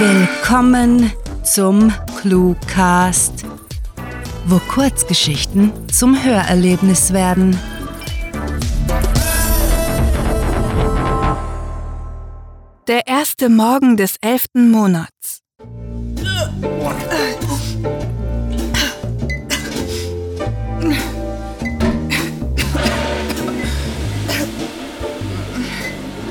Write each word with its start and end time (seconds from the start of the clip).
Willkommen 0.00 1.12
zum 1.42 1.92
Cluecast, 2.20 3.44
wo 4.46 4.60
Kurzgeschichten 4.60 5.72
zum 5.88 6.22
Hörerlebnis 6.22 7.12
werden. 7.12 7.58
Der 12.86 13.08
erste 13.08 13.48
Morgen 13.48 13.96
des 13.96 14.14
elften 14.20 14.70
Monats. 14.70 15.42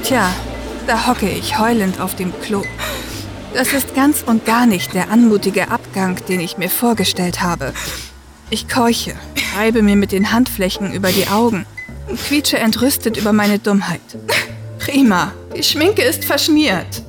Tja, 0.03 0.29
da 0.87 1.05
hocke 1.05 1.29
ich 1.29 1.59
heulend 1.59 1.99
auf 1.99 2.15
dem 2.15 2.31
Klo. 2.39 2.63
Das 3.53 3.73
ist 3.73 3.95
ganz 3.95 4.23
und 4.25 4.45
gar 4.45 4.65
nicht 4.65 4.93
der 4.93 5.09
anmutige 5.09 5.69
Abgang, 5.69 6.17
den 6.27 6.39
ich 6.39 6.57
mir 6.57 6.69
vorgestellt 6.69 7.41
habe. 7.41 7.73
Ich 8.49 8.67
keuche, 8.67 9.15
reibe 9.57 9.81
mir 9.81 9.95
mit 9.95 10.11
den 10.11 10.31
Handflächen 10.31 10.93
über 10.93 11.11
die 11.11 11.27
Augen 11.27 11.65
und 12.07 12.19
quietsche 12.19 12.57
entrüstet 12.57 13.17
über 13.17 13.33
meine 13.33 13.59
Dummheit. 13.59 14.01
Prima, 14.79 15.33
die 15.55 15.63
Schminke 15.63 16.03
ist 16.03 16.23
verschmiert. 16.23 17.03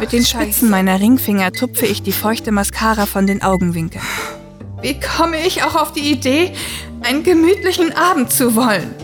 Mit 0.00 0.12
den 0.12 0.24
Spitzen 0.24 0.70
meiner 0.70 1.00
Ringfinger 1.00 1.50
tupfe 1.50 1.86
ich 1.86 2.02
die 2.02 2.12
feuchte 2.12 2.52
Mascara 2.52 3.06
von 3.06 3.26
den 3.26 3.42
Augenwinkeln. 3.42 4.04
Wie 4.80 5.00
komme 5.00 5.44
ich 5.44 5.64
auch 5.64 5.74
auf 5.74 5.92
die 5.92 6.12
Idee, 6.12 6.52
einen 7.02 7.24
gemütlichen 7.24 7.92
Abend 7.96 8.30
zu 8.30 8.54
wollen? 8.54 8.94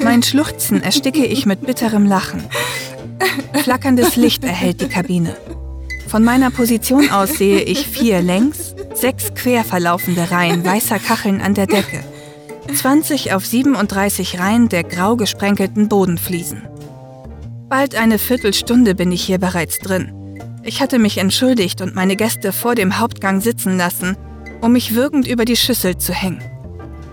Mein 0.00 0.22
Schluchzen 0.22 0.82
ersticke 0.82 1.24
ich 1.24 1.46
mit 1.46 1.62
bitterem 1.62 2.04
Lachen. 2.04 2.44
Flackerndes 3.62 4.16
Licht 4.16 4.44
erhellt 4.44 4.80
die 4.80 4.88
Kabine. 4.88 5.36
Von 6.08 6.24
meiner 6.24 6.50
Position 6.50 7.10
aus 7.10 7.34
sehe 7.34 7.60
ich 7.60 7.86
vier 7.86 8.20
längs, 8.22 8.74
sechs 8.94 9.34
quer 9.34 9.64
verlaufende 9.64 10.30
Reihen 10.30 10.64
weißer 10.64 10.98
Kacheln 10.98 11.40
an 11.40 11.54
der 11.54 11.66
Decke. 11.66 12.02
20 12.74 13.32
auf 13.32 13.46
37 13.46 14.38
Reihen 14.38 14.68
der 14.68 14.84
grau 14.84 15.16
gesprenkelten 15.16 15.88
Bodenfliesen. 15.88 16.62
Bald 17.68 17.94
eine 17.94 18.18
Viertelstunde 18.18 18.94
bin 18.94 19.12
ich 19.12 19.22
hier 19.22 19.38
bereits 19.38 19.78
drin. 19.78 20.12
Ich 20.62 20.80
hatte 20.82 20.98
mich 20.98 21.18
entschuldigt 21.18 21.80
und 21.80 21.94
meine 21.94 22.16
Gäste 22.16 22.52
vor 22.52 22.74
dem 22.74 22.98
Hauptgang 22.98 23.40
sitzen 23.40 23.76
lassen, 23.76 24.16
um 24.60 24.72
mich 24.72 24.94
wirkend 24.94 25.26
über 25.26 25.44
die 25.44 25.56
Schüssel 25.56 25.96
zu 25.96 26.12
hängen. 26.12 26.42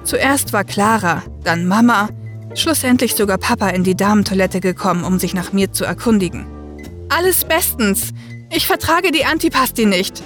Zuerst 0.03 0.53
war 0.53 0.63
Clara, 0.63 1.23
dann 1.43 1.67
Mama, 1.67 2.09
schlussendlich 2.55 3.15
sogar 3.15 3.37
Papa 3.37 3.69
in 3.69 3.83
die 3.83 3.95
Damentoilette 3.95 4.59
gekommen, 4.59 5.03
um 5.03 5.19
sich 5.19 5.33
nach 5.33 5.53
mir 5.53 5.71
zu 5.71 5.85
erkundigen. 5.85 6.45
Alles 7.09 7.45
bestens. 7.45 8.11
Ich 8.51 8.67
vertrage 8.67 9.11
die 9.11 9.25
Antipasti 9.25 9.85
nicht, 9.85 10.23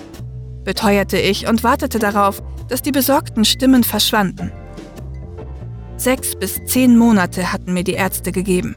beteuerte 0.63 1.17
ich 1.17 1.47
und 1.47 1.63
wartete 1.63 1.99
darauf, 1.99 2.41
dass 2.69 2.81
die 2.81 2.91
besorgten 2.91 3.45
Stimmen 3.45 3.83
verschwanden. 3.83 4.51
Sechs 5.97 6.35
bis 6.35 6.63
zehn 6.65 6.97
Monate 6.97 7.51
hatten 7.51 7.73
mir 7.73 7.83
die 7.83 7.93
Ärzte 7.93 8.31
gegeben. 8.31 8.75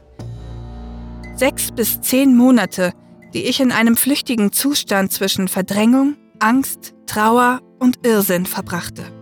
Sechs 1.35 1.71
bis 1.71 2.01
zehn 2.01 2.35
Monate, 2.35 2.93
die 3.33 3.45
ich 3.45 3.59
in 3.59 3.71
einem 3.71 3.95
flüchtigen 3.97 4.51
Zustand 4.51 5.11
zwischen 5.11 5.47
Verdrängung, 5.47 6.15
Angst, 6.39 6.93
Trauer 7.07 7.61
und 7.79 8.05
Irrsinn 8.05 8.45
verbrachte. 8.45 9.14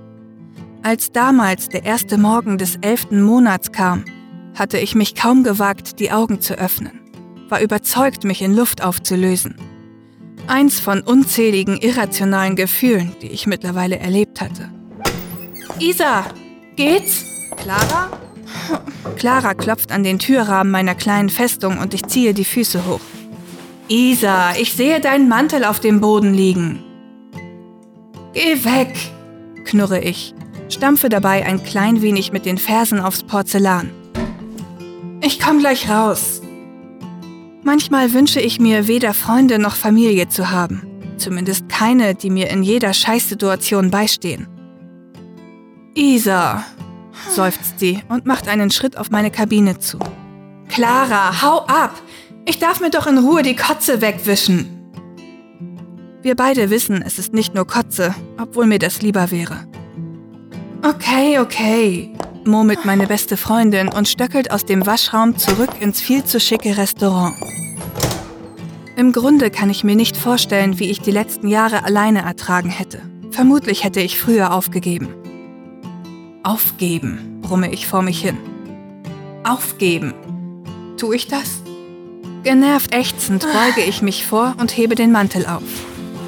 Als 0.86 1.14
damals 1.14 1.70
der 1.70 1.86
erste 1.86 2.18
Morgen 2.18 2.58
des 2.58 2.76
elften 2.82 3.22
Monats 3.22 3.72
kam, 3.72 4.04
hatte 4.54 4.78
ich 4.78 4.96
mich 4.96 5.16
kaum 5.16 5.46
gewagt, 5.46 6.02
die 6.02 6.12
Augen 6.12 6.42
zu 6.42 6.56
öffnen, 6.56 7.00
war 7.48 7.62
überzeugt, 7.62 8.26
mich 8.26 8.42
in 8.42 8.54
Luft 8.54 8.84
aufzulösen. 8.84 9.56
Eins 10.48 10.82
von 10.82 11.00
unzähligen 11.00 11.78
irrationalen 11.78 12.58
Gefühlen, 12.58 13.16
die 13.22 13.30
ich 13.30 13.48
mittlerweile 13.48 13.98
erlebt 13.98 14.42
hatte. 14.42 14.70
Isa, 15.80 16.26
geht's? 16.76 17.24
Clara? 17.56 18.10
Clara 19.16 19.54
klopft 19.54 19.90
an 19.90 20.04
den 20.04 20.20
Türrahmen 20.20 20.70
meiner 20.70 20.96
kleinen 20.96 21.30
Festung 21.30 21.78
und 21.78 21.94
ich 21.94 22.06
ziehe 22.08 22.34
die 22.34 22.44
Füße 22.44 22.86
hoch. 22.86 23.00
Isa, 23.88 24.54
ich 24.58 24.74
sehe 24.74 25.00
deinen 25.00 25.30
Mantel 25.30 25.64
auf 25.64 25.80
dem 25.80 26.02
Boden 26.02 26.34
liegen. 26.34 26.84
Geh 28.34 28.66
weg, 28.66 28.94
knurre 29.64 30.02
ich, 30.02 30.36
stampfe 30.74 31.10
dabei 31.10 31.46
ein 31.46 31.64
klein 31.64 32.02
wenig 32.02 32.32
mit 32.32 32.46
den 32.46 32.58
Fersen 32.58 33.00
aufs 33.00 33.24
Porzellan. 33.24 33.92
Ich 35.22 35.40
komm 35.40 35.60
gleich 35.60 35.90
raus. 35.90 36.42
Manchmal 37.64 38.12
wünsche 38.12 38.42
ich 38.42 38.60
mir, 38.60 38.88
weder 38.88 39.14
Freunde 39.14 39.58
noch 39.58 39.76
Familie 39.76 40.28
zu 40.28 40.52
haben. 40.52 40.86
Zumindest 41.18 41.70
keine, 41.70 42.16
die 42.16 42.30
mir 42.30 42.50
in 42.50 42.64
jeder 42.64 42.94
Scheißsituation 42.94 43.90
beistehen. 43.90 44.48
Isa, 45.96 46.66
seufzt 47.30 47.80
sie 47.80 48.02
und 48.10 48.26
macht 48.26 48.48
einen 48.48 48.72
Schritt 48.72 48.98
auf 48.98 49.12
meine 49.12 49.32
Kabine 49.32 49.80
zu. 49.80 50.00
Clara, 50.68 51.42
hau 51.42 51.60
ab! 51.68 52.02
Ich 52.46 52.60
darf 52.60 52.82
mir 52.82 52.90
doch 52.90 53.08
in 53.08 53.20
Ruhe 53.20 53.44
die 53.44 53.56
Kotze 53.56 54.02
wegwischen. 54.02 54.92
Wir 56.22 56.36
beide 56.36 56.70
wissen, 56.70 57.02
es 57.02 57.20
ist 57.20 57.34
nicht 57.34 57.56
nur 57.56 57.66
Kotze, 57.66 58.14
obwohl 58.42 58.66
mir 58.66 58.80
das 58.80 59.02
lieber 59.02 59.32
wäre. 59.32 59.68
Okay, 60.86 61.40
okay, 61.40 62.10
murmelt 62.44 62.84
meine 62.84 63.08
beste 63.08 63.38
Freundin 63.38 63.88
und 63.88 64.06
stöckelt 64.06 64.52
aus 64.52 64.66
dem 64.66 64.86
Waschraum 64.86 65.38
zurück 65.38 65.70
ins 65.80 66.02
viel 66.02 66.26
zu 66.26 66.42
schicke 66.42 66.76
Restaurant. 66.76 67.38
Im 68.98 69.14
Grunde 69.14 69.50
kann 69.50 69.70
ich 69.70 69.86
mir 69.86 69.96
nicht 69.96 70.18
vorstellen, 70.18 70.80
wie 70.80 70.92
ich 70.92 71.00
die 71.00 71.12
letzten 71.12 71.48
Jahre 71.48 71.86
alleine 71.86 72.24
ertragen 72.24 72.70
hätte. 72.70 73.02
Vermutlich 73.32 73.86
hätte 73.86 74.02
ich 74.02 74.20
früher 74.20 74.54
aufgegeben. 74.54 75.08
Aufgeben, 76.44 77.40
brumme 77.42 77.72
ich 77.72 77.88
vor 77.88 78.02
mich 78.02 78.22
hin. 78.22 78.38
Aufgeben. 79.46 80.14
Tu 80.98 81.14
ich 81.14 81.30
das? 81.30 81.62
Genervt 82.44 82.94
ächzend 82.94 83.44
beuge 83.44 83.88
ich 83.88 84.02
mich 84.02 84.26
vor 84.26 84.54
und 84.60 84.76
hebe 84.76 84.96
den 84.96 85.14
Mantel 85.14 85.46
auf. 85.46 85.64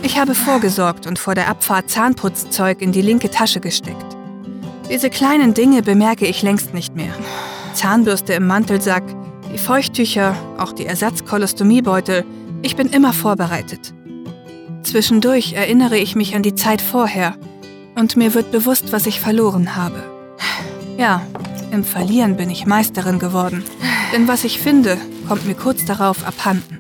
Ich 0.02 0.18
habe 0.18 0.34
vorgesorgt 0.34 1.08
und 1.08 1.20
vor 1.20 1.36
der 1.36 1.50
Abfahrt 1.50 1.90
Zahnputzzeug 1.90 2.82
in 2.82 2.94
die 2.94 3.02
linke 3.02 3.30
Tasche 3.30 3.60
gesteckt. 3.60 4.15
Diese 4.90 5.10
kleinen 5.10 5.54
Dinge 5.54 5.82
bemerke 5.82 6.28
ich 6.28 6.44
längst 6.44 6.74
nicht 6.74 6.96
mehr. 6.96 7.14
Zahnbürste 7.74 8.34
im 8.34 8.46
Mantelsack, 8.46 9.04
die 9.52 9.58
Feuchttücher, 9.58 10.36
auch 10.58 10.74
die 10.74 10.86
Ersatzkolostomiebeutel. 10.86 12.24
Ich 12.62 12.76
bin 12.76 12.90
immer 12.90 13.12
vorbereitet. 13.12 13.94
Zwischendurch 14.84 15.54
erinnere 15.54 15.98
ich 15.98 16.16
mich 16.16 16.36
an 16.36 16.44
die 16.44 16.56
Zeit 16.56 16.82
vorher 16.82 17.36
und 17.96 18.16
mir 18.16 18.34
wird 18.34 18.52
bewusst, 18.52 18.92
was 18.92 19.08
ich 19.08 19.20
verloren 19.20 19.76
habe. 19.76 20.04
Ja, 20.98 21.22
im 21.72 21.84
Verlieren 21.84 22.38
bin 22.38 22.50
ich 22.52 22.68
Meisterin 22.68 23.18
geworden, 23.18 23.64
denn 24.14 24.28
was 24.28 24.44
ich 24.44 24.60
finde, 24.60 24.98
kommt 25.28 25.46
mir 25.46 25.56
kurz 25.56 25.84
darauf 25.86 26.26
abhanden. 26.26 26.80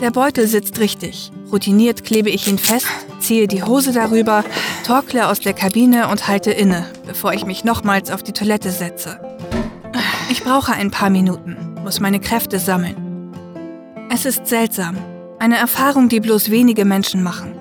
Der 0.00 0.10
Beutel 0.10 0.46
sitzt 0.46 0.80
richtig. 0.80 1.30
Routiniert 1.50 2.04
klebe 2.04 2.28
ich 2.28 2.48
ihn 2.48 2.58
fest, 2.58 2.86
ziehe 3.20 3.46
die 3.46 3.62
Hose 3.62 3.92
darüber, 3.92 4.44
torkle 4.86 5.28
aus 5.28 5.40
der 5.40 5.52
Kabine 5.52 6.08
und 6.08 6.28
halte 6.28 6.52
inne, 6.52 6.86
bevor 7.06 7.32
ich 7.32 7.44
mich 7.44 7.64
nochmals 7.64 8.12
auf 8.12 8.22
die 8.22 8.32
Toilette 8.32 8.70
setze. 8.70 9.18
Ich 10.30 10.44
brauche 10.44 10.72
ein 10.72 10.92
paar 10.92 11.10
Minuten, 11.10 11.56
muss 11.82 11.98
meine 11.98 12.20
Kräfte 12.20 12.60
sammeln. 12.60 13.32
Es 14.12 14.24
ist 14.24 14.46
seltsam. 14.46 14.96
Eine 15.40 15.56
Erfahrung, 15.56 16.08
die 16.08 16.20
bloß 16.20 16.52
wenige 16.52 16.84
Menschen 16.84 17.24
machen. 17.24 17.52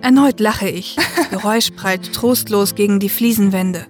Erneut 0.00 0.40
lache 0.40 0.68
ich. 0.70 0.96
Das 0.96 1.28
Geräusch 1.30 1.72
prallt 1.72 2.14
trostlos 2.14 2.74
gegen 2.74 3.00
die 3.00 3.10
Fliesenwände. 3.10 3.86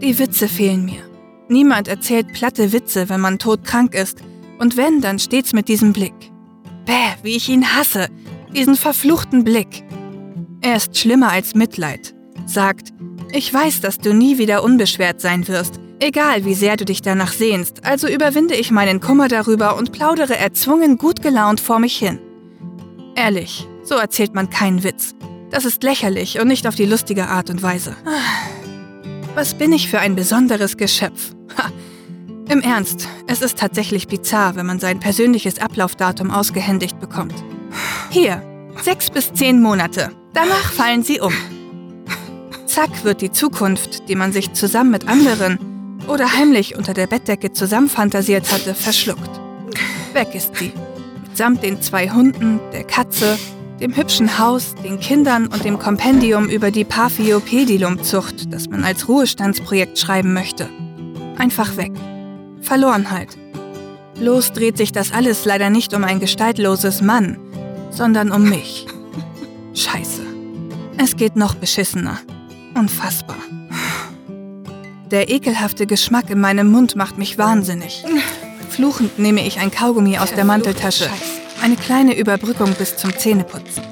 Die 0.00 0.16
Witze 0.20 0.46
fehlen 0.46 0.84
mir. 0.84 1.02
Niemand 1.48 1.88
erzählt 1.88 2.32
platte 2.32 2.72
Witze, 2.72 3.08
wenn 3.08 3.20
man 3.20 3.40
todkrank 3.40 3.96
ist. 3.96 4.22
Und 4.60 4.76
wenn, 4.76 5.00
dann 5.00 5.18
stets 5.18 5.52
mit 5.52 5.66
diesem 5.66 5.92
Blick. 5.92 6.14
Bäh, 6.86 7.16
wie 7.24 7.34
ich 7.34 7.48
ihn 7.48 7.74
hasse. 7.74 8.06
Diesen 8.54 8.76
verfluchten 8.76 9.42
Blick. 9.42 9.82
Er 10.62 10.76
ist 10.76 10.98
schlimmer 10.98 11.32
als 11.32 11.54
Mitleid. 11.54 12.14
Sagt, 12.46 12.92
ich 13.32 13.52
weiß, 13.52 13.80
dass 13.80 13.98
du 13.98 14.12
nie 14.12 14.36
wieder 14.38 14.62
unbeschwert 14.62 15.20
sein 15.20 15.48
wirst, 15.48 15.80
egal 16.00 16.44
wie 16.44 16.54
sehr 16.54 16.76
du 16.76 16.84
dich 16.84 17.00
danach 17.00 17.32
sehnst, 17.32 17.84
also 17.84 18.08
überwinde 18.08 18.54
ich 18.54 18.70
meinen 18.70 19.00
Kummer 19.00 19.28
darüber 19.28 19.76
und 19.76 19.92
plaudere 19.92 20.36
erzwungen 20.36 20.98
gut 20.98 21.22
gelaunt 21.22 21.60
vor 21.60 21.78
mich 21.78 21.96
hin. 21.96 22.18
Ehrlich, 23.14 23.66
so 23.84 23.94
erzählt 23.94 24.34
man 24.34 24.50
keinen 24.50 24.84
Witz. 24.84 25.14
Das 25.50 25.64
ist 25.64 25.82
lächerlich 25.82 26.38
und 26.40 26.48
nicht 26.48 26.66
auf 26.66 26.74
die 26.74 26.84
lustige 26.84 27.28
Art 27.28 27.48
und 27.48 27.62
Weise. 27.62 27.96
Was 29.34 29.54
bin 29.54 29.72
ich 29.72 29.88
für 29.88 30.00
ein 30.00 30.14
besonderes 30.16 30.76
Geschöpf? 30.76 31.34
Ha. 31.58 31.68
Im 32.48 32.60
Ernst, 32.60 33.08
es 33.26 33.42
ist 33.42 33.58
tatsächlich 33.58 34.06
bizarr, 34.06 34.54
wenn 34.54 34.66
man 34.66 34.78
sein 34.78 35.00
persönliches 35.00 35.58
Ablaufdatum 35.58 36.30
ausgehändigt 36.30 37.00
bekommt. 37.00 37.34
Hier, 38.10 38.42
sechs 38.82 39.10
bis 39.10 39.32
zehn 39.32 39.60
Monate. 39.60 40.12
Danach 40.32 40.72
fallen 40.72 41.02
sie 41.02 41.20
um. 41.20 41.32
Zack 42.66 43.04
wird 43.04 43.20
die 43.20 43.32
Zukunft, 43.32 44.08
die 44.08 44.14
man 44.14 44.32
sich 44.32 44.52
zusammen 44.52 44.90
mit 44.90 45.08
anderen 45.08 45.58
oder 46.06 46.32
heimlich 46.32 46.76
unter 46.76 46.94
der 46.94 47.06
Bettdecke 47.06 47.52
zusammenfantasiert 47.52 48.52
hatte, 48.52 48.74
verschluckt. 48.74 49.40
Weg 50.12 50.34
ist 50.34 50.56
sie. 50.56 50.72
Mit 51.22 51.30
mitsamt 51.40 51.62
den 51.62 51.80
zwei 51.80 52.10
Hunden, 52.10 52.60
der 52.72 52.84
Katze, 52.84 53.38
dem 53.80 53.96
hübschen 53.96 54.38
Haus, 54.38 54.74
den 54.84 55.00
Kindern 55.00 55.46
und 55.46 55.64
dem 55.64 55.78
Kompendium 55.78 56.50
über 56.50 56.70
die 56.70 56.84
Paphiopedilum-Zucht, 56.84 58.52
das 58.52 58.68
man 58.68 58.84
als 58.84 59.08
Ruhestandsprojekt 59.08 59.98
schreiben 59.98 60.34
möchte. 60.34 60.68
Einfach 61.38 61.78
weg. 61.78 61.92
Verlorenheit. 62.60 63.38
Bloß 64.18 64.52
dreht 64.52 64.76
sich 64.76 64.92
das 64.92 65.12
alles 65.12 65.46
leider 65.46 65.70
nicht 65.70 65.94
um 65.94 66.04
ein 66.04 66.20
gestaltloses 66.20 67.00
Mann, 67.00 67.38
sondern 67.90 68.32
um 68.32 68.46
mich. 68.50 68.86
Scheiße. 69.72 70.09
Es 71.02 71.16
geht 71.16 71.34
noch 71.34 71.54
beschissener. 71.54 72.18
Unfassbar. 72.74 73.38
Der 75.10 75.30
ekelhafte 75.30 75.86
Geschmack 75.86 76.28
in 76.28 76.40
meinem 76.40 76.70
Mund 76.70 76.94
macht 76.94 77.16
mich 77.16 77.38
wahnsinnig. 77.38 78.04
Fluchend 78.68 79.18
nehme 79.18 79.46
ich 79.46 79.60
ein 79.60 79.70
Kaugummi 79.70 80.18
aus 80.18 80.34
der 80.34 80.44
Manteltasche. 80.44 81.08
Eine 81.62 81.76
kleine 81.76 82.18
Überbrückung 82.18 82.74
bis 82.74 82.98
zum 82.98 83.16
Zähneputzen. 83.16 83.82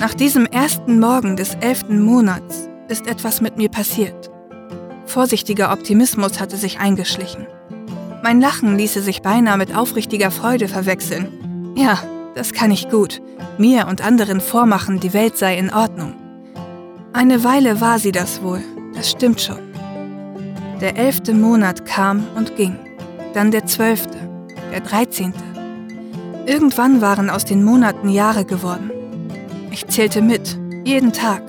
Nach 0.00 0.12
diesem 0.12 0.46
ersten 0.46 0.98
Morgen 0.98 1.36
des 1.36 1.54
elften 1.60 2.02
Monats 2.02 2.68
ist 2.88 3.06
etwas 3.06 3.40
mit 3.40 3.56
mir 3.56 3.68
passiert. 3.68 4.28
Vorsichtiger 5.06 5.72
Optimismus 5.72 6.40
hatte 6.40 6.56
sich 6.56 6.80
eingeschlichen. 6.80 7.46
Mein 8.24 8.40
Lachen 8.40 8.76
ließe 8.76 9.02
sich 9.02 9.22
beinahe 9.22 9.56
mit 9.56 9.76
aufrichtiger 9.76 10.32
Freude 10.32 10.66
verwechseln. 10.66 11.74
Ja, 11.76 12.02
das 12.34 12.52
kann 12.52 12.70
ich 12.70 12.88
gut. 12.88 13.20
Mir 13.58 13.86
und 13.88 14.04
anderen 14.04 14.40
vormachen, 14.40 15.00
die 15.00 15.12
Welt 15.12 15.36
sei 15.36 15.56
in 15.56 15.72
Ordnung. 15.72 16.14
Eine 17.12 17.44
Weile 17.44 17.80
war 17.80 17.98
sie 17.98 18.12
das 18.12 18.42
wohl, 18.42 18.62
das 18.94 19.10
stimmt 19.10 19.40
schon. 19.40 19.58
Der 20.80 20.96
elfte 20.96 21.34
Monat 21.34 21.84
kam 21.84 22.26
und 22.34 22.56
ging, 22.56 22.76
dann 23.34 23.50
der 23.50 23.66
zwölfte, 23.66 24.18
der 24.72 24.80
dreizehnte. 24.80 25.42
Irgendwann 26.46 27.00
waren 27.00 27.30
aus 27.30 27.44
den 27.44 27.62
Monaten 27.62 28.08
Jahre 28.08 28.44
geworden. 28.44 28.90
Ich 29.70 29.86
zählte 29.86 30.22
mit, 30.22 30.58
jeden 30.84 31.12
Tag. 31.12 31.42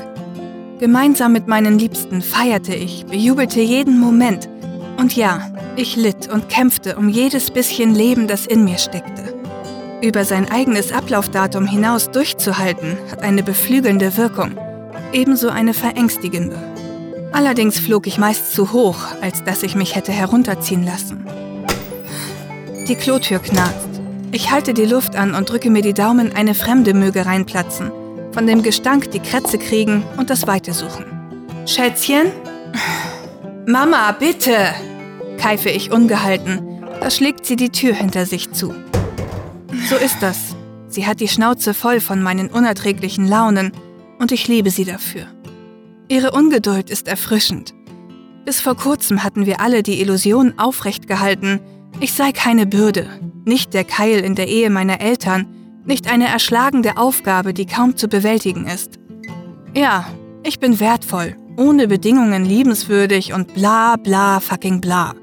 Gemeinsam 0.79 1.31
mit 1.33 1.47
meinen 1.47 1.79
Liebsten 1.79 2.21
feierte 2.21 2.75
ich, 2.75 3.05
bejubelte 3.05 3.61
jeden 3.61 3.99
Moment. 3.99 4.49
Und 4.97 5.15
ja, 5.15 5.39
ich 5.75 5.95
litt 5.95 6.31
und 6.31 6.49
kämpfte 6.49 6.97
um 6.97 7.09
jedes 7.09 7.49
bisschen 7.49 7.95
Leben, 7.95 8.27
das 8.27 8.45
in 8.45 8.63
mir 8.65 8.77
steckte. 8.77 9.33
Über 10.03 10.25
sein 10.25 10.51
eigenes 10.51 10.91
Ablaufdatum 10.91 11.65
hinaus 11.65 12.11
durchzuhalten, 12.11 12.97
hat 13.09 13.21
eine 13.21 13.41
beflügelnde 13.41 14.17
Wirkung, 14.17 14.57
ebenso 15.13 15.47
eine 15.47 15.73
verängstigende. 15.73 16.57
Allerdings 17.31 17.79
flog 17.79 18.05
ich 18.05 18.17
meist 18.17 18.53
zu 18.53 18.73
hoch, 18.73 18.97
als 19.21 19.45
dass 19.45 19.63
ich 19.63 19.75
mich 19.75 19.95
hätte 19.95 20.11
herunterziehen 20.11 20.83
lassen. 20.83 21.25
Die 22.89 22.95
Klotür 22.95 23.39
knarzt. 23.39 23.87
Ich 24.33 24.51
halte 24.51 24.73
die 24.73 24.83
Luft 24.83 25.15
an 25.15 25.35
und 25.35 25.49
drücke 25.49 25.69
mir 25.69 25.81
die 25.81 25.93
Daumen, 25.93 26.35
eine 26.35 26.53
Fremde 26.53 26.93
möge 26.93 27.25
reinplatzen, 27.25 27.89
von 28.33 28.45
dem 28.45 28.61
Gestank 28.61 29.09
die 29.11 29.21
Krätze 29.21 29.57
kriegen 29.57 30.03
und 30.17 30.29
das 30.29 30.47
Weite 30.47 30.73
suchen. 30.73 31.05
Schätzchen? 31.65 32.27
Mama, 33.65 34.11
bitte! 34.11 34.57
keife 35.37 35.69
ich 35.69 35.93
ungehalten. 35.93 36.83
Da 36.99 37.09
schlägt 37.09 37.45
sie 37.45 37.55
die 37.55 37.69
Tür 37.69 37.93
hinter 37.93 38.25
sich 38.25 38.51
zu. 38.51 38.73
So 39.93 39.99
ist 39.99 40.23
das. 40.23 40.55
Sie 40.87 41.05
hat 41.05 41.19
die 41.19 41.27
Schnauze 41.27 41.75
voll 41.75 41.99
von 41.99 42.23
meinen 42.23 42.49
unerträglichen 42.49 43.27
Launen 43.27 43.71
und 44.17 44.31
ich 44.31 44.47
liebe 44.47 44.71
sie 44.71 44.85
dafür. 44.85 45.27
Ihre 46.07 46.31
Ungeduld 46.31 46.89
ist 46.89 47.07
erfrischend. 47.07 47.75
Bis 48.43 48.59
vor 48.59 48.75
kurzem 48.75 49.23
hatten 49.23 49.45
wir 49.45 49.61
alle 49.61 49.83
die 49.83 50.01
Illusion 50.01 50.57
aufrecht 50.57 51.07
gehalten, 51.07 51.59
ich 51.99 52.13
sei 52.13 52.31
keine 52.31 52.65
Bürde, 52.65 53.07
nicht 53.45 53.75
der 53.75 53.83
Keil 53.83 54.21
in 54.21 54.33
der 54.33 54.47
Ehe 54.47 54.71
meiner 54.71 54.99
Eltern, 54.99 55.45
nicht 55.85 56.11
eine 56.11 56.27
erschlagende 56.27 56.97
Aufgabe, 56.97 57.53
die 57.53 57.67
kaum 57.67 57.95
zu 57.95 58.07
bewältigen 58.07 58.65
ist. 58.65 58.97
Ja, 59.75 60.07
ich 60.41 60.59
bin 60.59 60.79
wertvoll, 60.79 61.35
ohne 61.55 61.87
Bedingungen 61.87 62.45
liebenswürdig 62.45 63.33
und 63.33 63.53
bla 63.53 63.97
bla 63.97 64.39
fucking 64.39 64.81
bla. 64.81 65.13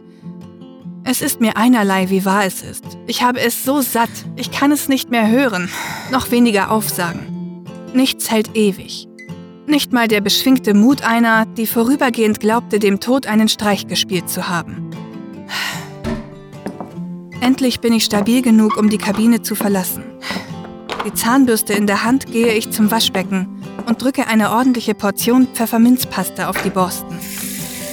Es 1.05 1.23
ist 1.23 1.41
mir 1.41 1.57
einerlei, 1.57 2.11
wie 2.11 2.25
wahr 2.25 2.45
es 2.45 2.63
ist. 2.63 2.85
Ich 3.07 3.23
habe 3.23 3.41
es 3.41 3.65
so 3.65 3.81
satt, 3.81 4.11
ich 4.37 4.51
kann 4.51 4.71
es 4.71 4.89
nicht 4.89 5.11
mehr 5.11 5.29
hören, 5.29 5.71
noch 6.11 6.31
weniger 6.31 6.71
aufsagen. 6.71 7.65
Nichts 7.95 8.31
hält 8.31 8.57
ewig. 8.57 9.09
Nicht 9.67 9.93
mal 9.93 10.09
der 10.09 10.21
beschwingte 10.21 10.75
Mut 10.75 11.03
einer, 11.03 11.47
die 11.47 11.67
vorübergehend 11.67 12.41
glaubte, 12.41 12.79
dem 12.79 13.01
Tod 13.01 13.27
einen 13.27 13.49
Streich 13.49 13.87
gespielt 13.87 14.29
zu 14.29 14.49
haben. 14.49 14.91
Endlich 17.41 17.81
bin 17.81 17.93
ich 17.93 18.05
stabil 18.05 18.43
genug, 18.43 18.77
um 18.77 18.91
die 18.91 18.99
Kabine 18.99 19.43
zu 19.43 19.55
verlassen. 19.55 20.05
Die 21.07 21.15
Zahnbürste 21.15 21.73
in 21.73 21.87
der 21.87 22.05
Hand 22.05 22.27
gehe 22.27 22.53
ich 22.53 22.71
zum 22.71 22.91
Waschbecken 22.91 23.63
und 23.87 24.03
drücke 24.03 24.27
eine 24.27 24.51
ordentliche 24.51 24.95
Portion 24.95 25.49
Pfefferminzpaste 25.55 26.49
auf 26.49 26.61
die 26.63 26.71
Borsten. 26.71 27.19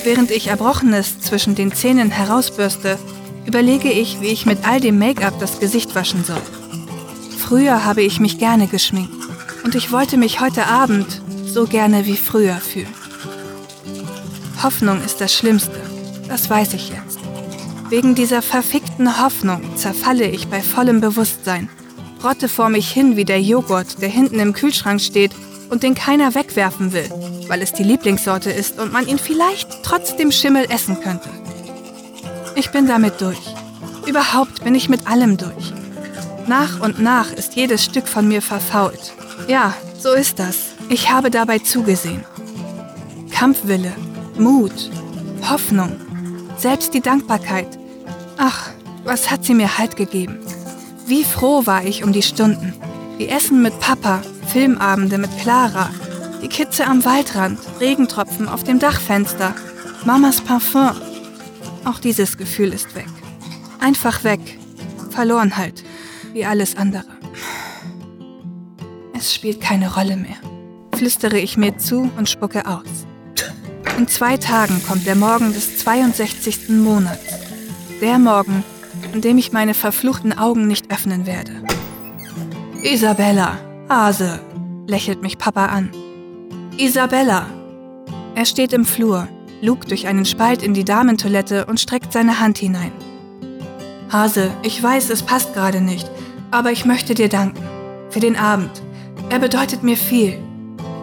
Während 0.07 0.31
ich 0.31 0.47
Erbrochenes 0.47 1.19
zwischen 1.19 1.53
den 1.53 1.73
Zähnen 1.73 2.11
herausbürste, 2.11 2.97
überlege 3.45 3.91
ich, 3.91 4.21
wie 4.21 4.27
ich 4.27 4.45
mit 4.45 4.65
all 4.65 4.79
dem 4.79 4.97
Make-up 4.97 5.37
das 5.37 5.59
Gesicht 5.59 5.95
waschen 5.95 6.23
soll. 6.23 6.41
Früher 7.37 7.83
habe 7.83 8.01
ich 8.03 8.21
mich 8.21 8.39
gerne 8.39 8.67
geschminkt 8.67 9.11
und 9.65 9.75
ich 9.75 9.91
wollte 9.91 10.15
mich 10.15 10.39
heute 10.39 10.67
Abend 10.67 11.21
so 11.45 11.65
gerne 11.65 12.05
wie 12.05 12.15
früher 12.15 12.55
fühlen. 12.55 12.93
Hoffnung 14.63 15.03
ist 15.03 15.19
das 15.19 15.35
Schlimmste, 15.35 15.77
das 16.29 16.49
weiß 16.49 16.75
ich 16.75 16.87
jetzt. 16.87 17.19
Wegen 17.89 18.15
dieser 18.15 18.41
verfickten 18.41 19.21
Hoffnung 19.21 19.75
zerfalle 19.75 20.29
ich 20.29 20.47
bei 20.47 20.61
vollem 20.61 21.01
Bewusstsein, 21.01 21.67
rotte 22.23 22.47
vor 22.47 22.69
mich 22.69 22.89
hin 22.89 23.17
wie 23.17 23.25
der 23.25 23.41
Joghurt, 23.41 24.01
der 24.01 24.07
hinten 24.07 24.39
im 24.39 24.53
Kühlschrank 24.53 25.01
steht 25.01 25.33
und 25.69 25.83
den 25.83 25.95
keiner 25.95 26.35
wegwerfen 26.35 26.93
will, 26.93 27.09
weil 27.47 27.61
es 27.61 27.73
die 27.73 27.83
Lieblingssorte 27.83 28.51
ist 28.51 28.79
und 28.79 28.91
man 28.91 29.07
ihn 29.07 29.19
vielleicht 29.19 29.83
trotzdem 29.83 30.31
Schimmel 30.31 30.65
essen 30.69 30.99
könnte. 31.01 31.29
Ich 32.55 32.71
bin 32.71 32.87
damit 32.87 33.21
durch. 33.21 33.41
Überhaupt 34.05 34.63
bin 34.63 34.73
ich 34.73 34.89
mit 34.89 35.07
allem 35.07 35.37
durch. 35.37 35.73
Nach 36.47 36.79
und 36.79 36.99
nach 36.99 37.31
ist 37.31 37.55
jedes 37.55 37.83
Stück 37.83 38.07
von 38.07 38.27
mir 38.27 38.41
verfault. 38.41 39.13
Ja, 39.47 39.73
so 39.99 40.13
ist 40.13 40.39
das. 40.39 40.57
Ich 40.89 41.11
habe 41.11 41.29
dabei 41.29 41.59
zugesehen. 41.59 42.23
Kampfwille, 43.31 43.91
Mut, 44.37 44.89
Hoffnung, 45.49 45.95
selbst 46.57 46.93
die 46.93 47.01
Dankbarkeit. 47.01 47.67
Ach, 48.37 48.69
was 49.03 49.29
hat 49.29 49.45
sie 49.45 49.53
mir 49.53 49.77
Halt 49.77 49.95
gegeben? 49.95 50.39
Wie 51.05 51.23
froh 51.23 51.65
war 51.65 51.83
ich 51.85 52.03
um 52.03 52.13
die 52.13 52.23
Stunden. 52.23 52.73
Die 53.19 53.29
Essen 53.29 53.61
mit 53.61 53.79
Papa, 53.79 54.21
Filmabende 54.57 55.19
mit 55.19 55.29
Clara, 55.37 55.91
die 56.41 56.47
Kitze 56.47 56.87
am 56.87 57.05
Waldrand, 57.05 57.59
Regentropfen 57.79 58.49
auf 58.49 58.63
dem 58.63 58.79
Dachfenster, 58.79 59.53
Mamas 60.03 60.41
Parfum. 60.41 60.93
Auch 61.85 61.99
dieses 61.99 62.39
Gefühl 62.39 62.73
ist 62.73 62.95
weg. 62.95 63.05
Einfach 63.79 64.23
weg. 64.23 64.39
Verloren 65.11 65.57
halt, 65.57 65.83
wie 66.33 66.43
alles 66.43 66.75
andere. 66.75 67.05
Es 69.15 69.35
spielt 69.35 69.61
keine 69.61 69.93
Rolle 69.93 70.17
mehr, 70.17 70.37
flüstere 70.95 71.37
ich 71.37 71.55
mir 71.55 71.77
zu 71.77 72.09
und 72.17 72.27
spucke 72.27 72.65
aus. 72.65 73.05
In 73.99 74.07
zwei 74.07 74.37
Tagen 74.37 74.81
kommt 74.87 75.05
der 75.05 75.15
Morgen 75.15 75.53
des 75.53 75.77
62. 75.77 76.69
Monats. 76.69 77.21
Der 78.01 78.17
Morgen, 78.17 78.63
an 79.13 79.21
dem 79.21 79.37
ich 79.37 79.51
meine 79.51 79.75
verfluchten 79.75 80.35
Augen 80.35 80.65
nicht 80.65 80.91
öffnen 80.91 81.27
werde. 81.27 81.51
Isabella, 82.81 83.59
Hase, 83.87 84.41
lächelt 84.87 85.21
mich 85.21 85.37
Papa 85.37 85.67
an. 85.67 85.91
Isabella! 86.77 87.47
Er 88.35 88.45
steht 88.45 88.73
im 88.73 88.85
Flur, 88.85 89.27
lugt 89.61 89.91
durch 89.91 90.07
einen 90.07 90.25
Spalt 90.25 90.63
in 90.63 90.73
die 90.73 90.85
Damentoilette 90.85 91.65
und 91.65 91.79
streckt 91.79 92.13
seine 92.13 92.39
Hand 92.39 92.57
hinein. 92.57 92.91
Hase, 94.11 94.51
ich 94.63 94.81
weiß, 94.81 95.09
es 95.09 95.23
passt 95.23 95.53
gerade 95.53 95.81
nicht, 95.81 96.09
aber 96.51 96.71
ich 96.71 96.85
möchte 96.85 97.13
dir 97.13 97.29
danken. 97.29 97.63
Für 98.09 98.19
den 98.19 98.37
Abend. 98.37 98.71
Er 99.29 99.39
bedeutet 99.39 99.83
mir 99.83 99.97
viel. 99.97 100.39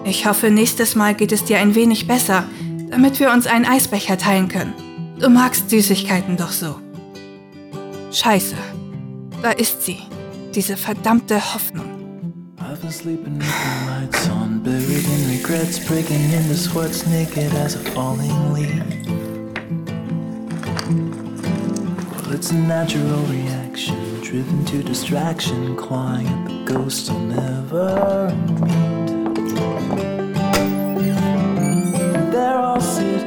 Ich 0.04 0.26
hoffe, 0.26 0.50
nächstes 0.50 0.94
Mal 0.94 1.14
geht 1.14 1.32
es 1.32 1.44
dir 1.44 1.58
ein 1.58 1.74
wenig 1.74 2.06
besser, 2.06 2.44
damit 2.90 3.20
wir 3.20 3.32
uns 3.32 3.46
einen 3.46 3.66
Eisbecher 3.66 4.16
teilen 4.16 4.48
können. 4.48 4.72
Du 5.18 5.28
magst 5.28 5.70
Süßigkeiten 5.70 6.36
doch 6.36 6.52
so. 6.52 6.76
Scheiße. 8.10 8.56
Da 9.42 9.50
ist 9.50 9.82
sie. 9.82 9.98
Diese 10.54 10.76
verdammte 10.76 11.54
Hoffnung. 11.54 11.93
Been 12.84 12.92
sleeping 12.92 13.38
with 13.38 13.46
the 13.46 13.86
lights 13.86 14.28
on, 14.28 14.62
buried 14.62 15.06
in 15.06 15.38
regrets, 15.38 15.78
breaking 15.88 16.20
into 16.32 16.54
sweats, 16.54 17.06
naked 17.06 17.54
as 17.54 17.76
a 17.76 17.78
falling 17.92 18.52
leaf. 18.52 18.84
Well, 22.12 22.32
it's 22.34 22.50
a 22.50 22.54
natural 22.54 23.22
reaction, 23.22 24.20
driven 24.20 24.66
to 24.66 24.82
distraction, 24.82 25.76
clawing 25.76 26.26
at 26.26 26.46
the 26.46 26.64
ghost 26.74 27.10
I'll 27.10 27.20
never 27.20 28.34
meet. 28.60 29.14
There 32.32 32.58
I'll 32.58 32.82
sit, 32.82 33.22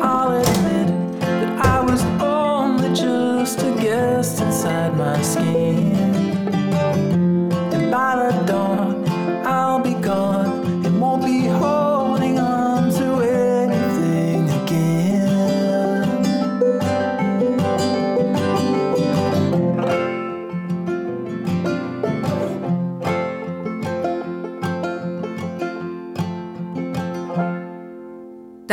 I'll 0.00 0.32
admit 0.32 1.20
that 1.20 1.66
I 1.66 1.80
was 1.82 2.02
only 2.22 2.88
just 2.94 3.58
a 3.58 3.74
guest 3.82 4.40
inside 4.40 4.96
my 4.96 5.20
skin. 5.20 5.57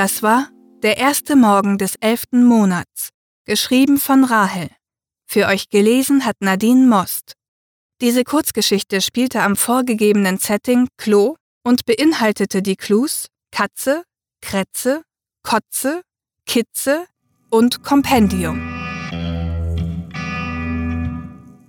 Das 0.05 0.21
war 0.21 0.49
Der 0.83 0.97
erste 0.97 1.35
Morgen 1.35 1.79
des 1.79 1.95
elften 1.95 2.45
Monats, 2.45 3.09
geschrieben 3.45 3.97
von 3.97 4.23
Rahel. 4.23 4.69
Für 5.25 5.47
euch 5.47 5.69
gelesen 5.69 6.25
hat 6.25 6.35
Nadine 6.41 6.85
Most. 6.85 7.33
Diese 8.01 8.23
Kurzgeschichte 8.23 9.01
spielte 9.01 9.41
am 9.41 9.55
vorgegebenen 9.55 10.37
Setting 10.37 10.89
Klo 10.97 11.37
und 11.63 11.85
beinhaltete 11.85 12.61
die 12.61 12.75
Clues 12.75 13.29
Katze, 13.49 14.03
Kretze, 14.43 15.01
Kotze, 15.41 16.03
Kitze 16.45 17.07
und 17.49 17.81
Kompendium. 17.81 18.84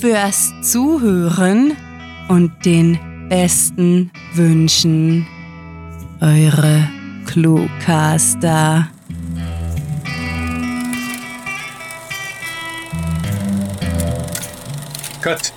fürs 0.00 0.52
Zuhören 0.62 1.76
und 2.28 2.64
den 2.64 2.98
besten 3.28 4.10
Wünschen. 4.34 5.26
Eure 6.20 6.88
Cluecaster. 7.26 8.88
Cut. 15.20 15.52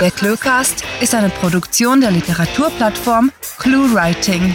Der 0.00 0.10
Cluecast 0.10 0.84
ist 1.00 1.14
eine 1.14 1.28
Produktion 1.28 2.00
der 2.00 2.10
Literaturplattform 2.10 3.32
ClueWriting. 3.58 4.54